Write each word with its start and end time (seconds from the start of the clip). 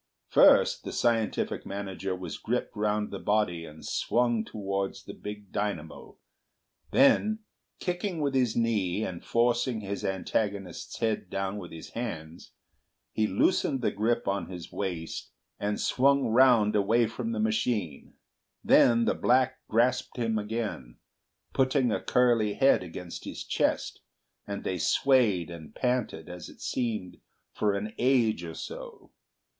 First, 0.29 0.83
the 0.83 0.91
scientific 0.91 1.63
manager 1.63 2.15
was 2.15 2.39
gripped 2.39 2.75
round 2.75 3.11
the 3.11 3.19
body 3.19 3.65
and 3.65 3.85
swung 3.85 4.43
towards 4.43 5.03
the 5.03 5.13
big 5.13 5.51
dynamo, 5.51 6.17
then, 6.89 7.41
kicking 7.79 8.19
with 8.19 8.33
his 8.33 8.55
knee 8.55 9.03
and 9.05 9.23
forcing 9.23 9.81
his 9.81 10.03
antagonist's 10.03 10.97
head 10.97 11.29
down 11.29 11.57
with 11.59 11.71
his 11.71 11.91
hands, 11.91 12.49
he 13.11 13.27
loosened 13.27 13.83
the 13.83 13.91
grip 13.91 14.27
on 14.27 14.49
his 14.49 14.71
waist 14.71 15.29
and 15.59 15.79
swung 15.79 16.29
round 16.29 16.75
away 16.75 17.05
from 17.05 17.31
the 17.31 17.39
machine. 17.39 18.15
Then 18.63 19.05
the 19.05 19.13
black 19.13 19.59
grasped 19.67 20.17
him 20.17 20.39
again, 20.39 20.97
putting 21.53 21.91
a 21.91 22.01
curly 22.01 22.55
head 22.55 22.81
against 22.81 23.23
his 23.23 23.43
chest, 23.43 23.99
and 24.47 24.63
they 24.63 24.79
swayed 24.79 25.51
and 25.51 25.75
panted 25.75 26.27
as 26.27 26.49
it 26.49 26.59
seemed 26.59 27.17
for 27.53 27.75
an 27.75 27.93
age 27.99 28.43
or 28.43 28.55
so. 28.55 29.11